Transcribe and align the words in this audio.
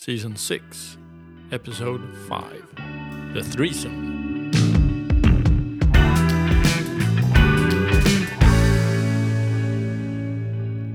Season 0.00 0.36
6, 0.36 0.96
Episode 1.50 2.00
5 2.28 3.34
The 3.34 3.42
Threesome. 3.42 4.52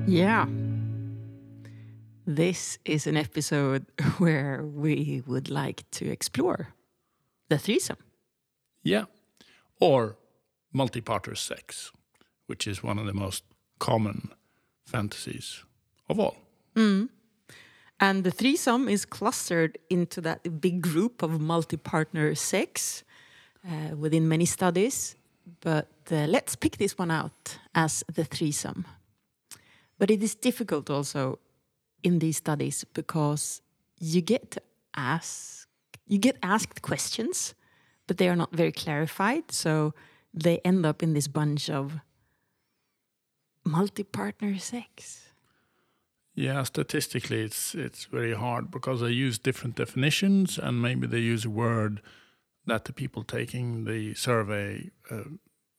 Yeah. 0.08 0.46
This 2.26 2.78
is 2.86 3.05
an 3.05 3.18
episode 3.18 3.86
where 4.20 4.64
we 4.64 5.22
would 5.28 5.50
like 5.50 5.84
to 5.92 6.10
explore 6.10 6.70
the 7.50 7.58
threesome. 7.58 7.98
Yeah. 8.84 9.06
Or 9.82 10.16
multi-partner 10.72 11.36
sex, 11.36 11.92
which 12.48 12.66
is 12.66 12.82
one 12.82 12.98
of 12.98 13.06
the 13.06 13.14
most 13.14 13.44
common 13.80 14.30
fantasies 14.86 15.66
of 16.08 16.22
all. 16.22 16.38
Mm. 16.74 17.10
And 18.04 18.26
the 18.26 18.32
threesome 18.32 18.90
is 18.90 19.06
clustered 19.06 19.78
into 19.90 20.20
that 20.22 20.60
big 20.60 20.82
group 20.82 21.24
of 21.24 21.39
multi 21.39 21.78
partner 21.78 22.36
sex 22.36 23.06
uh, 23.66 23.96
within 23.96 24.28
many 24.28 24.46
studies. 24.46 25.16
But 25.61 25.88
uh, 26.11 26.28
let's 26.28 26.58
pick 26.58 26.75
this 26.75 26.97
one 26.97 27.11
out 27.11 27.60
as 27.74 28.04
the 28.14 28.25
threesome. 28.25 28.86
But 29.97 30.11
it 30.11 30.21
is 30.21 30.36
difficult 30.36 30.89
also 30.89 31.39
in 32.03 32.20
these 32.20 32.36
studies 32.36 32.84
because 32.94 33.61
you 34.02 34.22
get 34.22 34.52
to 34.52 34.61
ask, 34.94 35.70
you 36.06 36.17
get 36.17 36.36
asked 36.44 36.81
questions, 36.81 37.56
but 38.06 38.17
they 38.17 38.28
are 38.28 38.36
not 38.36 38.52
very 38.52 38.73
clarified. 38.73 39.50
So 39.53 39.94
they 40.33 40.59
end 40.66 40.86
up 40.86 41.03
in 41.03 41.14
this 41.14 41.30
bunch 41.30 41.70
of 41.70 42.02
multi 43.64 44.03
partner 44.03 44.58
sex. 44.59 45.33
Yeah, 46.36 46.64
statistically, 46.64 47.42
it's 47.42 47.75
it's 47.75 48.05
very 48.05 48.33
hard 48.33 48.72
because 48.72 49.02
they 49.02 49.11
use 49.11 49.38
different 49.38 49.75
definitions, 49.75 50.58
and 50.58 50.81
maybe 50.81 51.05
they 51.08 51.19
use 51.19 51.45
a 51.45 51.50
word 51.50 52.02
that 52.66 52.85
the 52.85 52.94
people 52.94 53.23
taking 53.23 53.85
the 53.85 54.13
survey 54.16 54.89
uh, 55.11 55.23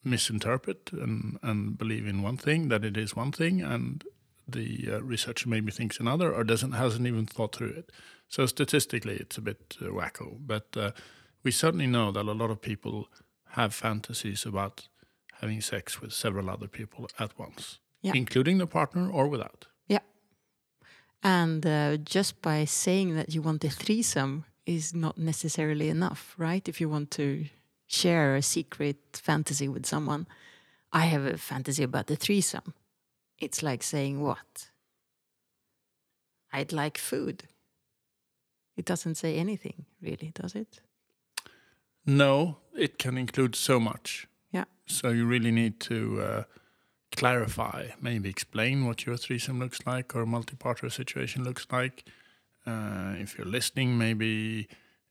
misinterpret 0.05 0.91
and 0.92 1.39
and 1.42 1.77
believe 1.79 2.06
in 2.06 2.23
one 2.23 2.37
thing 2.37 2.69
that 2.69 2.84
it 2.84 2.97
is 2.97 3.17
one 3.17 3.33
thing, 3.33 3.62
and 3.62 4.05
the 4.47 4.89
uh, 4.92 5.03
researcher 5.03 5.48
maybe 5.48 5.73
thinks 5.73 5.98
another, 6.01 6.33
or 6.33 6.45
doesn't 6.45 6.73
hasn't 6.73 7.07
even 7.07 7.27
thought 7.27 7.55
through 7.57 7.70
it. 7.79 7.91
So 8.29 8.47
statistically, 8.47 9.17
it's 9.17 9.39
a 9.39 9.42
bit 9.42 9.77
uh, 9.81 9.86
wacko, 9.86 10.36
but 10.47 10.77
uh, 10.77 10.91
we 11.42 11.51
certainly 11.51 11.86
know 11.86 12.12
that 12.12 12.27
a 12.27 12.33
lot 12.33 12.51
of 12.51 12.61
people 12.61 13.09
have 13.51 13.75
fantasies 13.75 14.47
about 14.47 14.89
having 15.41 15.61
sex 15.61 16.01
with 16.01 16.12
several 16.12 16.48
other 16.48 16.69
people 16.69 17.09
at 17.19 17.39
once, 17.39 17.81
Yeah. 18.03 18.12
including 18.14 18.59
the 18.59 18.67
partner 18.67 19.11
or 19.11 19.29
without. 19.29 19.67
And 21.25 21.67
uh, 21.67 21.97
just 21.97 22.42
by 22.42 22.67
saying 22.67 23.17
that 23.17 23.34
you 23.34 23.41
want 23.41 23.64
a 23.64 23.70
threesome 23.70 24.44
is 24.67 24.94
not 24.94 25.17
necessarily 25.17 25.89
enough, 25.89 26.34
right? 26.36 26.69
If 26.69 26.80
you 26.80 26.89
want 26.91 27.11
to 27.12 27.47
share 27.86 28.36
a 28.36 28.42
secret 28.42 28.98
fantasy 29.12 29.67
with 29.67 29.86
someone, 29.86 30.27
I 30.92 31.06
have 31.06 31.25
a 31.25 31.39
fantasy 31.39 31.83
about 31.83 32.06
the 32.08 32.17
threesome. 32.17 32.75
It's 33.39 33.62
like 33.62 33.83
saying, 33.83 34.20
What? 34.20 34.70
I'd 36.52 36.72
like 36.72 36.98
food. 36.98 37.45
It 38.77 38.84
doesn't 38.84 39.17
say 39.17 39.36
anything, 39.36 39.86
really, 40.00 40.30
does 40.34 40.55
it? 40.55 40.80
No, 42.06 42.58
it 42.77 42.98
can 42.98 43.17
include 43.17 43.56
so 43.56 43.80
much. 43.80 44.28
Yeah. 44.52 44.64
So 44.86 45.08
you 45.08 45.27
really 45.27 45.50
need 45.50 45.80
to 45.80 46.20
uh, 46.20 46.42
clarify, 47.17 47.89
maybe 48.01 48.29
explain 48.29 48.87
what 48.87 49.07
your 49.07 49.17
threesome 49.17 49.59
looks 49.59 49.87
like 49.87 50.15
or 50.15 50.27
multi-partner 50.27 50.91
situation 50.91 51.45
looks 51.45 51.67
like. 51.70 52.05
Uh, 52.67 53.15
if 53.19 53.37
you're 53.37 53.47
listening, 53.47 53.98
maybe 53.98 54.69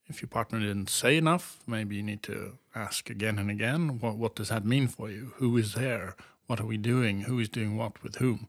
if 0.08 0.22
your 0.22 0.30
partner 0.30 0.60
didn't 0.60 0.90
say 0.90 1.18
enough, 1.18 1.60
maybe 1.68 1.96
you 1.96 2.04
need 2.04 2.24
to 2.24 2.58
ask 2.76 3.10
again 3.10 3.40
and 3.40 3.50
again. 3.50 4.00
What 4.00 4.18
what 4.18 4.36
does 4.36 4.50
that 4.50 4.66
mean 4.66 4.88
for 4.88 5.10
you? 5.10 5.34
Who 5.38 5.58
is 5.58 5.74
there? 5.74 6.16
What 6.48 6.60
are 6.60 6.66
we 6.66 6.78
doing? 6.78 7.22
Who 7.22 7.40
is 7.40 7.50
doing 7.50 7.78
what 7.78 8.04
with 8.04 8.16
whom? 8.18 8.48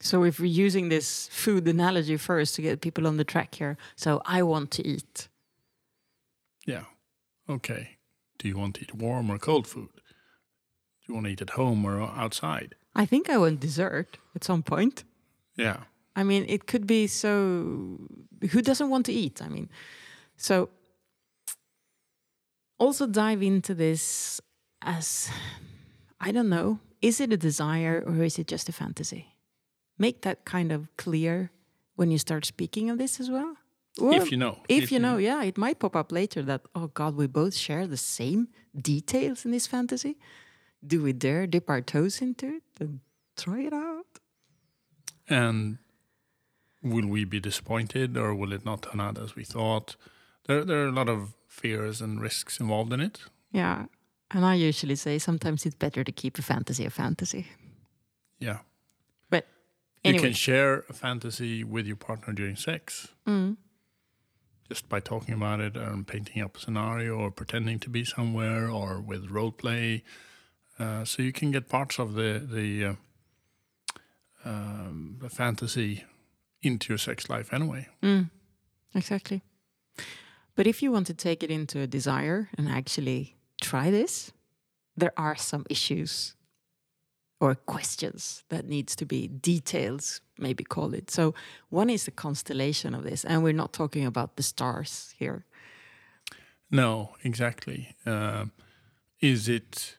So 0.00 0.24
if 0.24 0.38
we're 0.38 0.46
using 0.66 0.88
this 0.90 1.28
food 1.28 1.66
analogy 1.68 2.16
first 2.18 2.54
to 2.56 2.62
get 2.62 2.80
people 2.80 3.06
on 3.06 3.16
the 3.16 3.24
track 3.24 3.54
here, 3.54 3.76
so 3.96 4.20
I 4.26 4.42
want 4.42 4.70
to 4.72 4.86
eat. 4.86 5.28
Yeah. 6.66 6.84
Okay. 7.48 7.96
Do 8.38 8.48
you 8.48 8.58
want 8.58 8.74
to 8.74 8.82
eat 8.82 8.94
warm 8.94 9.30
or 9.30 9.38
cold 9.38 9.66
food? 9.66 9.93
Do 11.04 11.12
you 11.12 11.14
want 11.14 11.26
to 11.26 11.32
eat 11.32 11.42
at 11.42 11.50
home 11.50 11.84
or 11.84 12.00
outside? 12.00 12.74
I 12.94 13.04
think 13.06 13.28
I 13.28 13.36
want 13.36 13.60
dessert 13.60 14.18
at 14.34 14.44
some 14.44 14.62
point. 14.62 15.04
Yeah. 15.56 15.78
I 16.16 16.22
mean, 16.22 16.46
it 16.48 16.66
could 16.66 16.86
be 16.86 17.06
so. 17.06 17.98
Who 18.50 18.62
doesn't 18.62 18.88
want 18.88 19.06
to 19.06 19.12
eat? 19.12 19.42
I 19.42 19.48
mean, 19.48 19.68
so 20.36 20.70
also 22.78 23.06
dive 23.06 23.42
into 23.42 23.74
this 23.74 24.40
as 24.82 25.30
I 26.20 26.32
don't 26.32 26.48
know. 26.48 26.78
Is 27.02 27.20
it 27.20 27.32
a 27.32 27.36
desire 27.36 28.02
or 28.06 28.22
is 28.22 28.38
it 28.38 28.46
just 28.46 28.68
a 28.68 28.72
fantasy? 28.72 29.36
Make 29.98 30.22
that 30.22 30.44
kind 30.44 30.72
of 30.72 30.88
clear 30.96 31.50
when 31.96 32.10
you 32.10 32.18
start 32.18 32.44
speaking 32.46 32.90
of 32.90 32.98
this 32.98 33.20
as 33.20 33.30
well. 33.30 33.56
if 33.98 34.30
you 34.30 34.36
know. 34.36 34.58
If, 34.68 34.90
you 34.90 34.98
know, 34.98 35.18
yeah, 35.18 35.42
it 35.44 35.56
might 35.58 35.78
pop 35.78 35.94
up 35.94 36.10
later 36.10 36.42
that, 36.42 36.62
oh 36.74 36.88
God, 36.88 37.14
we 37.14 37.26
both 37.26 37.54
share 37.54 37.86
the 37.86 37.96
same 37.96 38.48
details 38.76 39.44
in 39.44 39.50
this 39.50 39.66
fantasy. 39.66 40.16
Do 40.86 41.02
we 41.02 41.12
dare 41.12 41.46
dip 41.46 41.68
our 41.70 41.80
toes 41.80 42.20
into 42.20 42.46
it 42.56 42.62
and 42.80 43.00
try 43.36 43.60
it 43.62 43.72
out? 43.72 44.06
And 45.28 45.78
will 46.82 47.06
we 47.06 47.24
be 47.24 47.40
disappointed 47.40 48.16
or 48.16 48.34
will 48.34 48.52
it 48.52 48.64
not 48.64 48.82
turn 48.82 49.00
out 49.00 49.18
as 49.18 49.34
we 49.34 49.44
thought? 49.44 49.96
There, 50.46 50.64
there 50.64 50.84
are 50.84 50.88
a 50.88 50.92
lot 50.92 51.08
of 51.08 51.34
fears 51.48 52.00
and 52.02 52.20
risks 52.20 52.60
involved 52.60 52.92
in 52.92 53.00
it. 53.00 53.20
Yeah. 53.52 53.86
And 54.30 54.44
I 54.44 54.54
usually 54.54 54.96
say 54.96 55.18
sometimes 55.18 55.64
it's 55.64 55.76
better 55.76 56.04
to 56.04 56.12
keep 56.12 56.38
a 56.38 56.42
fantasy 56.42 56.84
a 56.84 56.90
fantasy. 56.90 57.46
Yeah. 58.38 58.58
But 59.30 59.46
You 60.02 60.20
can 60.20 60.32
share 60.34 60.84
a 60.88 60.92
fantasy 60.92 61.64
with 61.64 61.86
your 61.86 61.96
partner 61.96 62.32
during 62.34 62.56
sex 62.56 63.08
Mm. 63.26 63.56
just 64.68 64.88
by 64.88 65.00
talking 65.00 65.34
about 65.34 65.60
it 65.60 65.76
and 65.76 66.06
painting 66.06 66.42
up 66.42 66.56
a 66.56 66.60
scenario 66.60 67.16
or 67.16 67.30
pretending 67.30 67.78
to 67.80 67.88
be 67.90 68.04
somewhere 68.04 68.68
or 68.68 69.00
with 69.00 69.30
role 69.30 69.52
play. 69.52 70.02
Uh, 70.78 71.04
so 71.04 71.22
you 71.22 71.32
can 71.32 71.50
get 71.50 71.68
parts 71.68 71.98
of 71.98 72.14
the 72.14 72.42
the, 72.44 72.84
uh, 72.84 72.94
um, 74.44 75.18
the 75.20 75.28
fantasy 75.28 76.04
into 76.62 76.88
your 76.88 76.98
sex 76.98 77.28
life 77.28 77.52
anyway. 77.52 77.88
Mm. 78.02 78.30
exactly. 78.94 79.42
But 80.56 80.66
if 80.66 80.82
you 80.82 80.92
want 80.92 81.06
to 81.08 81.14
take 81.14 81.42
it 81.42 81.50
into 81.50 81.80
a 81.80 81.86
desire 81.86 82.48
and 82.56 82.68
actually 82.68 83.36
try 83.60 83.90
this, 83.90 84.32
there 84.96 85.12
are 85.16 85.36
some 85.36 85.64
issues 85.68 86.36
or 87.40 87.54
questions 87.54 88.44
that 88.48 88.64
needs 88.66 88.96
to 88.96 89.04
be 89.04 89.26
details 89.28 90.20
maybe 90.38 90.64
call 90.64 90.94
it 90.94 91.10
so 91.10 91.34
one 91.68 91.90
is 91.90 92.04
the 92.04 92.10
constellation 92.10 92.94
of 92.94 93.02
this 93.02 93.24
and 93.24 93.42
we're 93.42 93.52
not 93.52 93.72
talking 93.72 94.06
about 94.06 94.36
the 94.36 94.42
stars 94.42 95.14
here 95.18 95.44
No, 96.70 97.14
exactly. 97.22 97.94
Um 98.06 98.52
is 99.20 99.48
it 99.48 99.98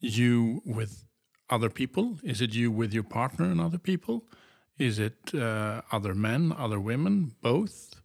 you 0.00 0.62
with 0.64 1.04
other 1.50 1.70
people? 1.70 2.18
Is 2.22 2.40
it 2.40 2.54
you 2.54 2.70
with 2.70 2.92
your 2.92 3.04
partner 3.04 3.46
and 3.46 3.60
other 3.60 3.78
people? 3.78 4.24
Is 4.78 4.98
it 4.98 5.34
uh, 5.34 5.82
other 5.90 6.14
men, 6.14 6.52
other 6.56 6.78
women, 6.78 7.34
both? 7.42 8.00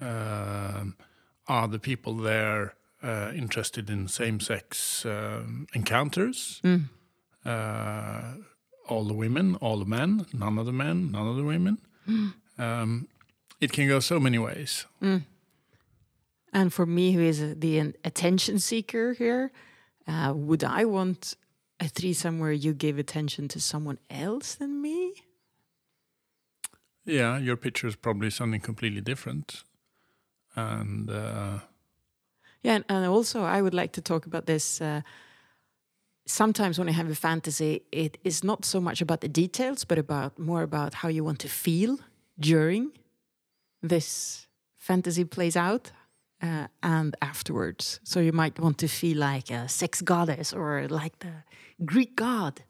Um, 0.00 0.96
are 1.46 1.68
the 1.68 1.78
people 1.78 2.14
there 2.14 2.74
uh, 3.02 3.32
interested 3.34 3.90
in 3.90 4.08
same-sex 4.08 5.04
um, 5.04 5.66
encounters? 5.74 6.62
Uh, 7.44 8.34
all 8.88 9.04
the 9.04 9.14
women, 9.14 9.56
all 9.56 9.78
the 9.78 9.84
men, 9.84 10.24
none 10.32 10.58
of 10.58 10.66
the 10.66 10.72
men, 10.72 11.10
none 11.10 11.26
of 11.28 11.36
the 11.36 11.44
women. 11.44 11.78
Um, 12.58 13.08
it 13.60 13.72
can 13.72 13.86
go 13.88 14.00
so 14.00 14.18
many 14.18 14.38
ways. 14.38 14.86
And 16.52 16.72
for 16.72 16.86
me, 16.86 17.12
who 17.12 17.20
is 17.20 17.58
the 17.58 17.78
attention 18.02 18.58
seeker 18.58 19.12
here, 19.12 19.52
uh, 20.08 20.32
would 20.34 20.64
I 20.64 20.84
want 20.84 21.36
a 21.78 21.88
threesome 21.88 22.40
where 22.40 22.52
you 22.52 22.72
give 22.72 22.98
attention 22.98 23.46
to 23.48 23.60
someone 23.60 23.98
else 24.10 24.54
than 24.56 24.82
me? 24.82 25.14
Yeah, 27.04 27.38
your 27.38 27.56
picture 27.56 27.86
is 27.86 27.96
probably 27.96 28.30
something 28.30 28.60
completely 28.60 29.00
different. 29.00 29.62
And 30.56 31.08
uh, 31.10 31.60
Yeah, 32.62 32.74
and, 32.76 32.84
and 32.88 33.06
also 33.06 33.42
I 33.42 33.62
would 33.62 33.74
like 33.74 33.92
to 33.92 34.00
talk 34.00 34.26
about 34.26 34.46
this. 34.46 34.80
Uh, 34.80 35.02
sometimes 36.26 36.78
when 36.78 36.88
I 36.88 36.92
have 36.92 37.10
a 37.10 37.14
fantasy, 37.14 37.82
it 37.92 38.18
is 38.24 38.42
not 38.44 38.64
so 38.64 38.80
much 38.80 39.00
about 39.00 39.20
the 39.20 39.28
details, 39.28 39.84
but 39.84 39.98
about 39.98 40.38
more 40.38 40.62
about 40.62 40.94
how 40.94 41.08
you 41.08 41.24
want 41.24 41.38
to 41.40 41.48
feel 41.48 41.98
during 42.38 42.92
this 43.82 44.46
fantasy 44.76 45.24
plays 45.24 45.56
out. 45.56 45.92
Uh, 46.40 46.68
and 46.82 47.16
afterwards, 47.20 47.98
so 48.04 48.20
you 48.20 48.32
might 48.32 48.60
want 48.60 48.78
to 48.78 48.86
feel 48.86 49.18
like 49.18 49.50
a 49.50 49.68
sex 49.68 50.00
goddess 50.00 50.52
or 50.52 50.86
like 50.88 51.18
the 51.18 51.42
Greek 51.84 52.14
god. 52.14 52.62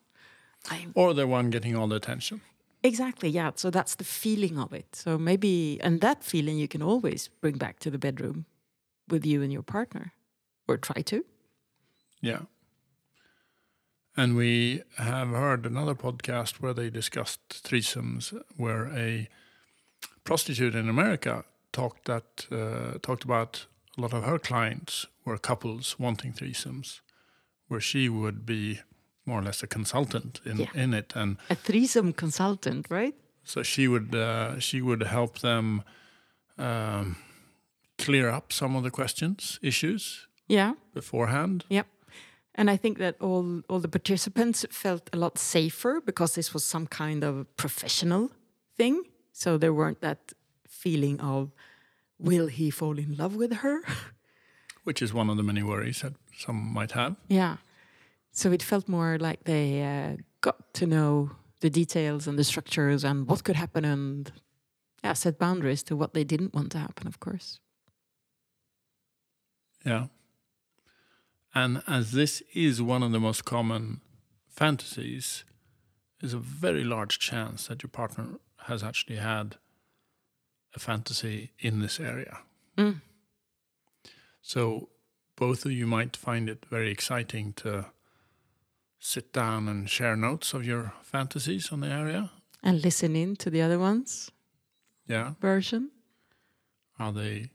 I 0.70 0.86
or 0.94 1.12
the 1.12 1.26
one 1.26 1.50
getting 1.50 1.76
all 1.76 1.86
the 1.86 1.96
attention. 1.96 2.40
Exactly, 2.82 3.28
yeah. 3.28 3.50
So 3.56 3.70
that's 3.70 3.96
the 3.96 4.04
feeling 4.04 4.58
of 4.58 4.72
it. 4.72 4.96
So 4.96 5.18
maybe, 5.18 5.78
and 5.82 6.00
that 6.00 6.24
feeling 6.24 6.58
you 6.58 6.68
can 6.68 6.82
always 6.82 7.28
bring 7.40 7.58
back 7.58 7.78
to 7.80 7.90
the 7.90 7.98
bedroom 7.98 8.46
with 9.08 9.26
you 9.26 9.42
and 9.42 9.52
your 9.52 9.62
partner, 9.62 10.12
or 10.66 10.78
try 10.78 11.02
to. 11.02 11.24
Yeah. 12.20 12.40
And 14.16 14.36
we 14.36 14.82
have 14.96 15.28
heard 15.28 15.66
another 15.66 15.94
podcast 15.94 16.60
where 16.60 16.74
they 16.74 16.90
discussed 16.90 17.62
threesomes, 17.64 18.34
where 18.56 18.88
a 18.96 19.28
prostitute 20.24 20.74
in 20.74 20.88
America 20.88 21.44
talked 21.72 22.04
that 22.06 22.46
uh, 22.50 22.98
talked 23.02 23.24
about 23.24 23.66
a 23.96 24.00
lot 24.00 24.12
of 24.12 24.24
her 24.24 24.38
clients 24.38 25.06
were 25.24 25.38
couples 25.38 25.96
wanting 25.98 26.32
threesomes, 26.32 27.00
where 27.68 27.80
she 27.80 28.08
would 28.08 28.44
be 28.46 28.80
more 29.26 29.40
or 29.40 29.42
less 29.44 29.62
a 29.62 29.66
consultant 29.66 30.40
in, 30.44 30.56
Yeah. 30.58 30.70
in 30.84 30.94
it, 30.94 31.12
and 31.16 31.36
A 31.50 31.54
threesome 31.54 32.12
consultant, 32.12 32.86
right? 32.90 33.14
so 33.44 33.62
she 33.62 33.88
would 33.88 34.14
uh, 34.14 34.58
she 34.60 34.80
would 34.82 35.02
help 35.02 35.38
them 35.38 35.82
um, 36.58 37.16
clear 37.96 38.28
up 38.36 38.52
some 38.52 38.76
of 38.76 38.82
the 38.84 38.90
questions, 38.90 39.58
issues 39.62 40.28
Yeah. 40.48 40.74
beforehand. 40.94 41.64
Yep. 41.68 41.86
And 42.54 42.70
I 42.70 42.76
think 42.78 42.98
that 42.98 43.14
all 43.20 43.62
all 43.68 43.80
the 43.80 43.88
participants 43.88 44.66
felt 44.70 45.08
a 45.12 45.16
lot 45.16 45.38
safer 45.38 46.00
because 46.04 46.34
this 46.34 46.52
was 46.54 46.64
some 46.64 46.86
kind 46.86 47.24
of 47.24 47.46
professional 47.56 48.30
thing. 48.76 49.02
So 49.32 49.58
there 49.58 49.72
weren't 49.72 50.00
that 50.00 50.32
feeling 50.68 51.20
of 51.20 51.52
will 52.18 52.46
he 52.46 52.70
fall 52.70 52.98
in 52.98 53.16
love 53.16 53.34
with 53.34 53.52
her? 53.54 53.82
which 54.84 55.02
is 55.02 55.12
one 55.12 55.28
of 55.28 55.36
the 55.36 55.42
many 55.42 55.62
worries 55.62 56.00
that 56.00 56.14
some 56.36 56.72
might 56.72 56.92
have. 56.92 57.16
yeah. 57.28 57.56
So 58.30 58.52
it 58.52 58.62
felt 58.62 58.88
more 58.88 59.18
like 59.18 59.44
they 59.44 59.82
uh, 59.82 60.22
got 60.40 60.72
to 60.74 60.86
know 60.86 61.32
the 61.60 61.70
details 61.70 62.28
and 62.28 62.38
the 62.38 62.44
structures 62.44 63.04
and 63.04 63.26
what 63.26 63.42
could 63.42 63.56
happen 63.56 63.84
and 63.84 64.30
yeah, 65.02 65.14
set 65.14 65.38
boundaries 65.38 65.82
to 65.84 65.96
what 65.96 66.14
they 66.14 66.24
didn't 66.24 66.54
want 66.54 66.72
to 66.72 66.78
happen, 66.78 67.06
of 67.06 67.18
course. 67.20 67.60
Yeah. 69.84 70.06
And 71.54 71.82
as 71.86 72.12
this 72.12 72.42
is 72.54 72.80
one 72.80 73.02
of 73.02 73.12
the 73.12 73.20
most 73.20 73.44
common 73.44 74.00
fantasies, 74.46 75.44
there's 76.20 76.34
a 76.34 76.38
very 76.38 76.84
large 76.84 77.18
chance 77.18 77.66
that 77.66 77.82
your 77.82 77.90
partner 77.90 78.38
has 78.66 78.82
actually 78.82 79.16
had 79.16 79.56
a 80.74 80.78
fantasy 80.78 81.52
in 81.58 81.80
this 81.80 81.98
area. 82.00 82.38
Mm. 82.76 83.00
So 84.42 84.88
both 85.36 85.64
of 85.64 85.72
you 85.72 85.86
might 85.86 86.16
find 86.16 86.48
it 86.48 86.66
very 86.70 86.90
exciting 86.90 87.52
to 87.54 87.86
sit 88.98 89.32
down 89.32 89.68
and 89.68 89.88
share 89.88 90.16
notes 90.16 90.54
of 90.54 90.64
your 90.66 90.92
fantasies 91.02 91.70
on 91.72 91.80
the 91.80 91.88
area. 91.88 92.30
And 92.62 92.82
listen 92.82 93.14
in 93.14 93.36
to 93.36 93.50
the 93.50 93.62
other 93.62 93.78
one's 93.78 94.30
Yeah. 95.06 95.34
version. 95.40 95.90
Are 96.98 97.12
they 97.12 97.50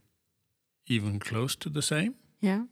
even 0.88 1.19
close 1.19 1.56
to 1.57 1.69
the 1.69 1.81
same? 1.81 2.16
Yeah. 2.39 2.66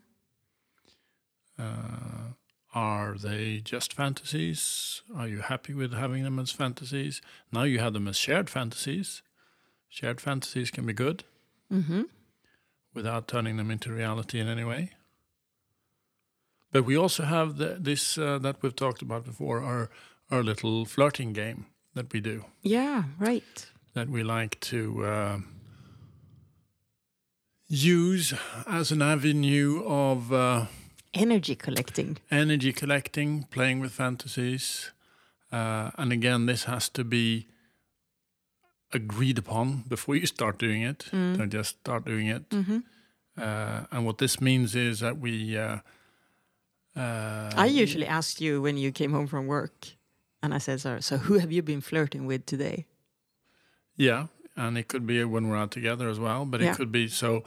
Uh, 1.59 2.33
are 2.73 3.17
they 3.17 3.59
just 3.59 3.93
fantasies? 3.93 5.01
Are 5.13 5.27
you 5.27 5.41
happy 5.41 5.73
with 5.73 5.93
having 5.93 6.23
them 6.23 6.39
as 6.39 6.51
fantasies? 6.51 7.21
Now 7.51 7.63
you 7.63 7.79
have 7.79 7.93
them 7.93 8.07
as 8.07 8.17
shared 8.17 8.49
fantasies. 8.49 9.21
Shared 9.93 10.21
fantasies 10.21 10.71
can 10.71 10.85
be 10.85 10.93
good 10.93 11.23
Mm-hmm. 11.71 12.01
without 12.93 13.27
turning 13.27 13.57
them 13.57 13.71
into 13.71 13.93
reality 13.93 14.39
in 14.39 14.47
any 14.47 14.63
way. 14.65 14.89
But 16.73 16.83
we 16.85 16.97
also 16.97 17.23
have 17.23 17.55
the, 17.57 17.77
this 17.79 18.17
uh, 18.17 18.37
that 18.39 18.61
we've 18.61 18.75
talked 18.75 19.01
about 19.01 19.25
before, 19.25 19.61
our 19.61 19.89
our 20.29 20.43
little 20.43 20.85
flirting 20.85 21.33
game 21.33 21.65
that 21.93 22.11
we 22.13 22.19
do. 22.21 22.45
Yeah, 22.61 23.03
right. 23.19 23.71
that 23.93 24.07
we 24.09 24.23
like 24.23 24.59
to 24.61 25.05
uh, 25.05 25.37
use 27.67 28.33
as 28.67 28.91
an 28.91 29.01
avenue 29.01 29.83
of 29.85 30.31
uh, 30.33 30.65
Energy 31.13 31.55
collecting. 31.55 32.17
energy 32.29 32.71
collecting, 32.71 33.43
playing 33.51 33.81
with 33.81 33.91
fantasies. 33.91 34.91
Uh, 35.51 35.91
and 35.97 36.13
again, 36.13 36.45
this 36.45 36.63
has 36.63 36.87
to 36.89 37.03
be 37.03 37.47
agreed 38.93 39.37
upon 39.37 39.83
before 39.87 40.15
you 40.15 40.25
start 40.25 40.57
doing 40.59 40.81
it. 40.81 41.05
Mm. 41.11 41.37
Don't 41.37 41.49
just 41.53 41.79
start 41.79 42.05
doing 42.05 42.27
it. 42.27 42.49
Mm-hmm. 42.49 42.79
Uh, 43.37 43.85
and 43.91 44.05
what 44.05 44.17
this 44.17 44.39
means 44.41 44.75
is 44.75 44.99
that 44.99 45.17
we. 45.19 45.57
Uh, 45.57 45.79
uh, 46.95 47.51
I 47.55 47.67
usually 47.67 48.05
asked 48.05 48.41
you 48.41 48.61
when 48.61 48.77
you 48.77 48.91
came 48.91 49.13
home 49.13 49.27
from 49.27 49.47
work, 49.47 49.87
and 50.43 50.53
I 50.53 50.57
said, 50.59 50.81
"So, 50.81 50.99
so 50.99 51.17
who 51.17 51.39
have 51.39 51.51
you 51.51 51.61
been 51.61 51.81
flirting 51.81 52.25
with 52.27 52.45
today?" 52.45 52.85
Yeah, 53.95 54.27
and 54.55 54.77
it 54.77 54.87
could 54.87 55.05
be 55.07 55.23
when 55.23 55.47
we're 55.49 55.57
out 55.57 55.71
together 55.71 56.09
as 56.09 56.19
well, 56.19 56.45
but 56.45 56.59
Yeah. 56.61 56.71
it 56.71 56.77
could 56.77 56.91
be 56.91 57.07
so 57.07 57.43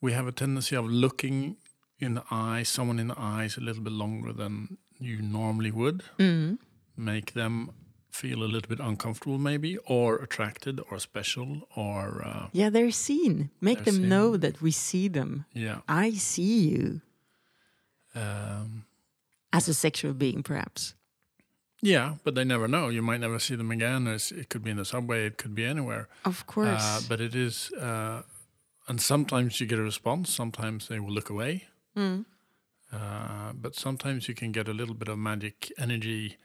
we 0.00 0.12
have 0.12 0.26
a 0.26 0.32
tendency 0.32 0.76
of 0.76 0.86
looking 0.86 1.56
in 2.00 2.14
the 2.14 2.22
eyes, 2.30 2.68
someone 2.68 2.98
in 2.98 3.08
the 3.08 3.18
eyes 3.18 3.56
a 3.56 3.60
little 3.60 3.82
bit 3.82 3.92
longer 3.92 4.32
than 4.32 4.78
you 5.00 5.22
normally 5.22 5.70
would, 5.70 6.02
Mm. 6.18 6.58
make 6.96 7.32
them 7.32 7.70
feel 8.10 8.42
a 8.42 8.48
little 8.52 8.68
bit 8.68 8.80
uncomfortable 8.80 9.38
maybe 9.38 9.76
or 9.86 10.16
attracted 10.16 10.80
or 10.90 10.98
special 10.98 11.68
or 11.76 12.22
uh, 12.24 12.48
Yeah, 12.52 12.70
they're 12.70 12.90
seen. 12.90 13.50
Make 13.60 13.84
They're 13.84 13.92
them 13.94 14.08
know 14.08 14.36
that 14.36 14.60
we 14.62 14.70
see 14.70 15.08
them. 15.08 15.44
yeah. 15.54 15.80
I 15.88 16.12
see 16.12 16.68
you 16.70 17.00
Um, 18.14 18.84
as 19.52 19.68
a 19.68 19.74
sexual 19.74 20.12
being, 20.14 20.42
perhaps. 20.42 20.94
yeah, 21.82 22.16
but 22.24 22.34
they 22.34 22.44
never 22.44 22.66
know. 22.68 22.88
You 22.88 23.02
might 23.02 23.20
never 23.20 23.38
see 23.38 23.56
them 23.56 23.70
again. 23.70 24.06
It's, 24.06 24.32
it 24.32 24.48
could 24.48 24.62
be 24.64 24.70
in 24.70 24.76
the 24.78 24.84
subway, 24.84 25.26
it 25.26 25.36
could 25.38 25.54
be 25.54 25.64
anywhere. 25.64 26.08
Of 26.24 26.46
course. 26.46 26.82
Uh, 26.82 27.00
but 27.08 27.20
it 27.20 27.34
is, 27.34 27.70
uh, 27.72 28.22
and 28.88 29.00
sometimes 29.00 29.60
you 29.60 29.66
get 29.66 29.78
a 29.78 29.82
response, 29.82 30.30
sometimes 30.34 30.88
they 30.88 30.98
will 30.98 31.12
look 31.12 31.30
away. 31.30 31.66
Mm. 31.96 32.24
Uh, 32.92 33.52
but 33.54 33.74
sometimes 33.76 34.28
you 34.28 34.34
can 34.34 34.50
get 34.52 34.66
a 34.68 34.72
little 34.72 34.94
bit 34.94 35.08
of 35.08 35.18
magic 35.18 35.70
energy 35.78 36.36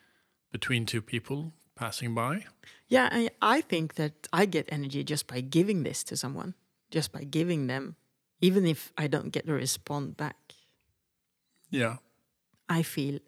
between 0.54 0.86
two 0.86 1.02
people 1.02 1.52
passing 1.76 2.16
by. 2.16 2.46
Yeah, 2.88 3.10
I, 3.12 3.30
I 3.42 3.60
think 3.60 3.96
that 3.96 4.14
I 4.32 4.46
get 4.46 4.70
energy 4.72 5.04
just 5.04 5.28
by 5.28 5.42
giving 5.42 5.84
this 5.84 6.04
to 6.06 6.16
someone, 6.16 6.54
just 6.92 7.12
by 7.12 7.24
giving 7.26 7.68
them, 7.68 7.98
even 8.40 8.66
if 8.66 8.94
I 8.98 9.08
don't 9.08 9.32
get 9.32 9.50
a 9.50 9.54
response 9.54 10.14
back. 10.16 10.38
Yeah. 11.70 11.98
I 12.70 12.84
feel. 12.84 13.20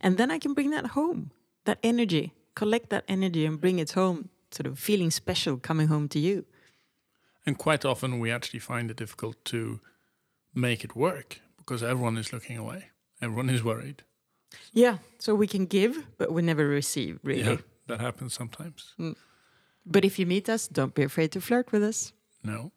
And 0.00 0.18
then 0.18 0.30
I 0.30 0.38
can 0.38 0.52
bring 0.52 0.70
that 0.70 0.88
home, 0.88 1.30
that 1.64 1.78
energy, 1.82 2.34
collect 2.54 2.90
that 2.90 3.04
energy 3.08 3.46
and 3.46 3.60
bring 3.60 3.78
it 3.78 3.92
home, 3.92 4.28
sort 4.50 4.66
of 4.66 4.78
feeling 4.78 5.10
special 5.10 5.56
coming 5.56 5.86
home 5.86 6.08
to 6.08 6.18
you. 6.18 6.44
And 7.46 7.56
quite 7.56 7.84
often 7.84 8.18
we 8.18 8.30
actually 8.30 8.60
find 8.60 8.90
it 8.90 8.96
difficult 8.96 9.44
to 9.46 9.80
make 10.54 10.84
it 10.84 10.96
work 10.96 11.40
because 11.58 11.82
everyone 11.82 12.18
is 12.18 12.32
looking 12.32 12.58
away. 12.58 12.90
Everyone 13.20 13.50
is 13.50 13.62
worried. 13.62 14.02
Yeah, 14.72 14.98
so 15.18 15.34
we 15.34 15.46
can 15.46 15.66
give, 15.66 16.06
but 16.18 16.32
we 16.32 16.42
never 16.42 16.66
receive, 16.66 17.18
really. 17.22 17.42
Yeah, 17.42 17.56
that 17.86 18.00
happens 18.00 18.34
sometimes. 18.34 18.94
But 19.84 20.04
if 20.04 20.18
you 20.18 20.26
meet 20.26 20.48
us, 20.48 20.68
don't 20.68 20.94
be 20.94 21.02
afraid 21.02 21.32
to 21.32 21.40
flirt 21.40 21.72
with 21.72 21.82
us. 21.82 22.12
No. 22.44 22.72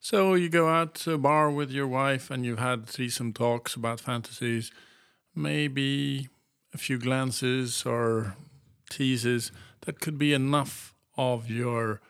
So 0.00 0.34
you 0.34 0.48
go 0.48 0.68
out 0.68 0.94
to 1.04 1.12
a 1.12 1.18
bar 1.18 1.50
with 1.50 1.70
your 1.70 1.86
wife 1.86 2.30
and 2.30 2.44
you've 2.44 2.58
had 2.58 2.86
threesome 2.86 3.32
talks 3.32 3.76
about 3.76 4.00
fantasies, 4.00 4.72
maybe 5.34 6.28
a 6.74 6.78
few 6.78 6.98
glances 6.98 7.84
or 7.86 8.36
teases. 8.90 9.52
That 9.82 10.00
could 10.00 10.18
be 10.18 10.32
enough 10.32 10.94
of 11.16 11.48
your 11.50 12.00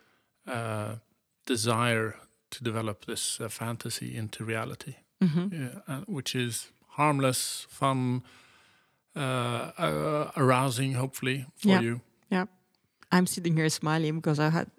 uh, 0.47 0.97
desire 1.45 2.17
to 2.51 2.65
develop 2.65 3.05
this 3.05 3.41
uh, 3.41 3.49
fantasy 3.49 4.17
into 4.17 4.45
reality, 4.45 4.97
yeah, 5.21 5.81
uh, 5.89 6.01
which 6.07 6.35
is 6.35 6.69
harmless, 6.91 7.67
fun, 7.69 8.23
Uh, 9.15 9.73
uh, 9.79 10.31
arousing, 10.37 10.95
hopefully, 10.95 11.47
for 11.57 11.69
Yeah. 11.69 11.81
you. 11.81 12.01
Yeah. 12.31 12.47
I'm 13.11 13.27
sitting 13.27 13.57
here 13.57 13.69
smiling 13.69 14.17
because 14.21 14.39
I 14.41 14.49
had 14.51 14.71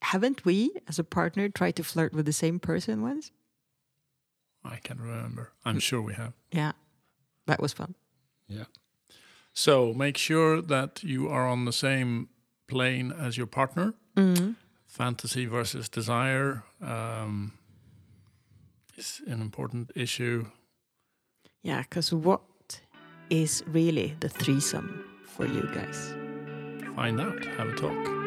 haven't 0.00 0.44
we 0.44 0.70
as 0.88 0.98
a 0.98 1.04
partner 1.04 1.48
tried 1.48 1.76
to 1.76 1.84
flirt 1.84 2.12
with 2.14 2.24
the 2.26 2.32
same 2.32 2.58
person 2.58 3.02
once? 3.02 3.30
I 4.64 4.76
can 4.76 4.98
remember. 5.00 5.52
I'm 5.64 5.78
sure 5.78 6.00
we 6.02 6.14
have. 6.14 6.32
Yeah. 6.50 6.72
That 7.46 7.60
was 7.60 7.72
fun. 7.72 7.94
Yeah. 8.48 8.64
So 9.52 9.92
make 9.92 10.16
sure 10.16 10.62
that 10.62 11.02
you 11.04 11.28
are 11.28 11.46
on 11.46 11.64
the 11.66 11.72
same 11.72 12.28
plane 12.66 13.12
as 13.12 13.36
your 13.36 13.46
partner. 13.46 13.94
Mm-hmm. 14.16 14.52
Fantasy 14.86 15.46
versus 15.46 15.88
desire 15.88 16.64
um, 16.80 17.52
is 18.96 19.20
an 19.26 19.40
important 19.40 19.90
issue. 19.94 20.46
Yeah, 21.62 21.82
because 21.82 22.12
what 22.12 22.40
is 23.32 23.64
really 23.68 24.14
the 24.20 24.28
threesome 24.28 25.04
for 25.24 25.46
you 25.46 25.66
guys? 25.74 26.14
Find 26.94 27.18
out. 27.18 27.42
Have 27.56 27.68
a 27.68 27.74
talk. 27.76 28.21